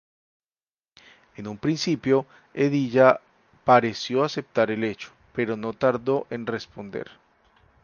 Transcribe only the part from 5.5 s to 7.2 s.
no tardó en responder.